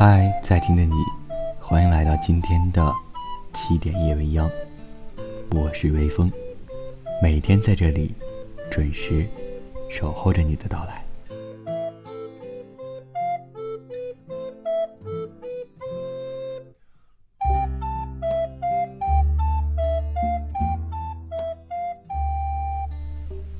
[0.00, 0.94] 嗨，在听的你，
[1.58, 2.94] 欢迎来到今天的
[3.52, 4.48] 七点夜未央。
[5.50, 6.30] 我是微风，
[7.20, 8.14] 每天在这里
[8.70, 9.26] 准时
[9.90, 11.04] 守候着你的到来。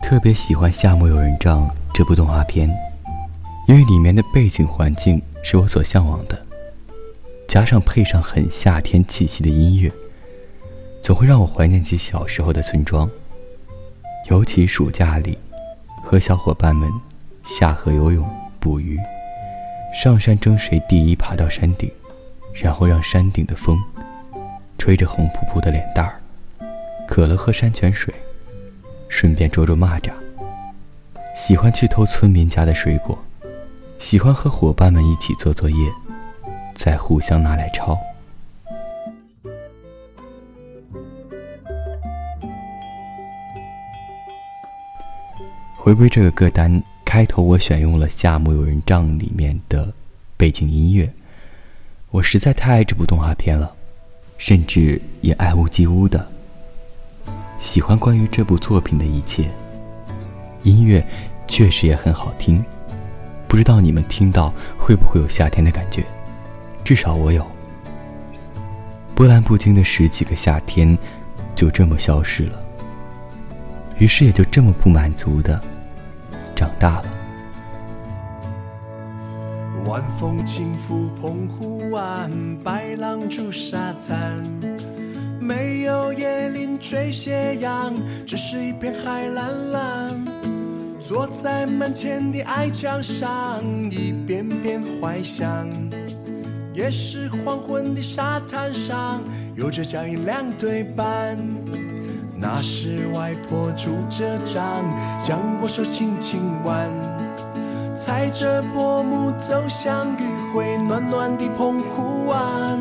[0.00, 2.74] 特别喜欢《夏目友人帐》这部动画片，
[3.66, 6.40] 因为里面的背景环境是我所向往的，
[7.46, 9.90] 加上配上很夏天气息的音乐，
[11.02, 13.08] 总会让我怀念起小时候的村庄。
[14.28, 15.38] 尤其暑假里，
[16.02, 16.90] 和小伙伴们
[17.44, 18.28] 下河游泳、
[18.60, 18.98] 捕鱼，
[19.94, 21.90] 上山争谁第一爬到山顶，
[22.54, 23.82] 然后让山顶的风
[24.78, 26.20] 吹着红扑扑的脸蛋儿，
[27.06, 28.12] 渴了喝山泉水。
[29.08, 30.10] 顺便捉捉蚂蚱。
[31.36, 33.22] 喜欢去偷村民家的水果，
[34.02, 35.90] 喜欢和伙伴们一起做作业，
[36.74, 37.96] 再互相拿来抄。
[45.76, 49.90] 回归这个歌单，开头我选用了《夏目友人帐》里面的
[50.36, 51.10] 背景音乐。
[52.10, 53.72] 我实在太爱这部动画片了，
[54.36, 56.28] 甚至也爱屋及乌的。
[57.56, 59.48] 喜欢关于这部作品的一切，
[60.64, 61.02] 音乐
[61.46, 62.62] 确实也很好听，
[63.52, 66.06] 不知道你们听到会不会有夏天的感觉？
[66.82, 67.46] 至少我有。
[69.14, 70.96] 波澜不惊的十几个夏天，
[71.54, 72.58] 就这么消失了。
[73.98, 75.60] 于是也就这么不满足的
[76.56, 77.04] 长大了。
[79.84, 82.30] 晚风轻拂澎湖湾，
[82.64, 84.42] 白浪逐沙滩。
[85.38, 87.92] 没有椰林缀斜阳，
[88.26, 90.31] 只是一片海蓝蓝。
[91.02, 95.68] 坐在门前的矮墙上，一遍遍怀想。
[96.72, 99.20] 也是黄昏的沙滩上，
[99.56, 101.36] 有着脚印两对半。
[102.36, 104.64] 那是外婆拄着杖，
[105.26, 106.88] 将我手轻轻挽。
[107.96, 112.78] 踩着薄暮走向余晖暖暖的澎湖湾。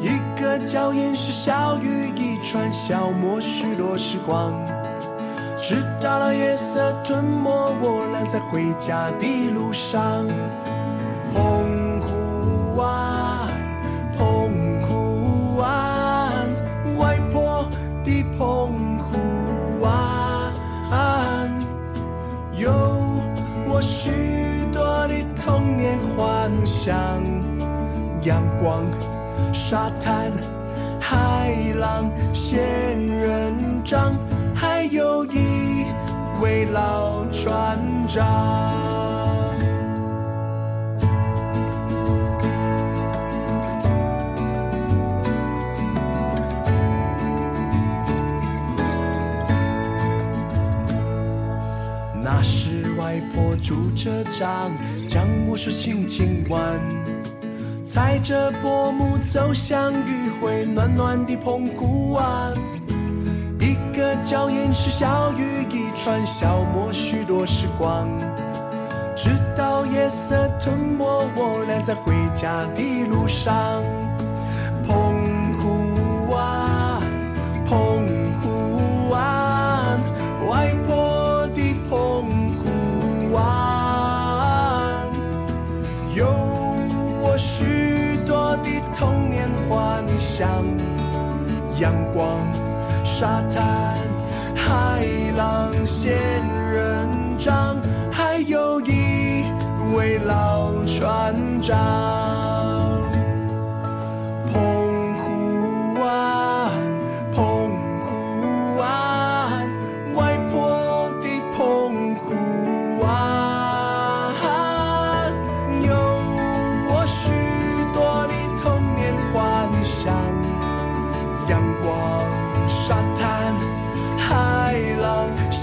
[0.00, 0.08] 一
[0.40, 4.52] 个脚印是小雨一串，消磨许多时光。
[5.68, 10.24] 直到了夜色吞没我俩在回家的路上。
[11.34, 13.48] 澎湖湾，
[14.16, 16.48] 澎湖湾，
[16.96, 17.68] 外婆
[18.04, 21.50] 的澎湖湾，
[22.54, 22.70] 有
[23.68, 24.12] 我许
[24.72, 26.96] 多的童年幻想，
[28.22, 28.84] 阳光。
[29.52, 30.30] 沙滩、
[31.00, 34.16] 海浪、仙人掌，
[34.54, 35.86] 还有一
[36.40, 38.24] 位老船长。
[52.22, 54.72] 那时外婆拄着杖，
[55.08, 56.80] 将我手轻轻挽。
[57.96, 62.52] 踩着薄暮走向余晖暖暖的澎湖湾，
[63.58, 68.06] 一个脚印是小雨一串，消磨许多时光，
[69.16, 73.82] 直到夜色吞没我俩在回家的路上。
[74.86, 77.00] 澎湖湾，
[77.66, 78.06] 澎
[78.42, 79.98] 湖湾，
[80.50, 82.28] 外婆的澎
[82.58, 85.08] 湖湾，
[86.14, 86.26] 有
[87.22, 87.85] 我许。
[90.38, 90.62] 像
[91.80, 92.36] 阳光、
[93.02, 93.96] 沙滩、
[94.54, 96.12] 海浪、仙
[96.74, 97.08] 人
[97.38, 97.74] 掌，
[98.12, 99.46] 还有一
[99.94, 102.25] 位老船长。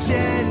[0.07, 0.43] share.